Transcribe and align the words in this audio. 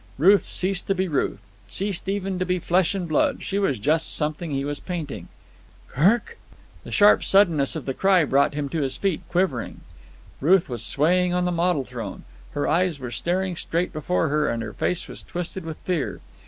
Ruth 0.17 0.45
ceased 0.45 0.87
to 0.87 0.95
be 0.95 1.07
Ruth, 1.07 1.37
ceased 1.67 2.09
even 2.09 2.39
to 2.39 2.43
be 2.45 2.57
flesh 2.57 2.95
and 2.95 3.07
blood. 3.07 3.43
She 3.43 3.59
was 3.59 3.77
just 3.77 4.11
something 4.15 4.49
he 4.49 4.65
was 4.65 4.79
painting. 4.79 5.27
"Kirk!" 5.89 6.39
The 6.83 6.89
sharp 6.89 7.23
suddenness 7.23 7.75
of 7.75 7.85
the 7.85 7.93
cry 7.93 8.25
brought 8.25 8.55
him 8.55 8.67
to 8.69 8.81
his 8.81 8.97
feet, 8.97 9.21
quivering. 9.29 9.81
Ruth 10.39 10.69
was 10.69 10.83
swaying 10.83 11.35
on 11.35 11.45
the 11.45 11.51
model 11.51 11.85
throne. 11.85 12.23
Her 12.53 12.67
eyes 12.67 12.97
were 12.99 13.11
staring 13.11 13.55
straight 13.55 13.93
before 13.93 14.29
her 14.29 14.49
and 14.49 14.63
her 14.63 14.73
face 14.73 15.07
was 15.07 15.21
twisted 15.21 15.65
with 15.65 15.77
fear. 15.85 16.19